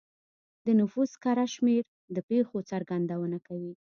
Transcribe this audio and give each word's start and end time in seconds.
د 0.65 0.67
نفوس 0.81 1.11
کره 1.23 1.45
شمېر 1.55 1.83
د 2.15 2.17
پېښو 2.29 2.57
څرګندونه 2.71 3.37
کوي. 3.47 3.73